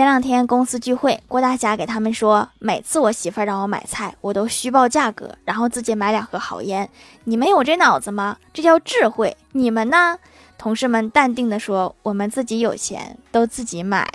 [0.00, 6.88] 前两天公司聚会郭大侠给他们说每次我媳妇儿让我买菜我都虚报价格然后自己买两盒好烟。
[7.24, 8.38] 你们有这脑子吗？
[8.54, 10.16] 这叫智慧你们呢？
[10.56, 14.10] 同事们淡定的说我们自己有钱都自己买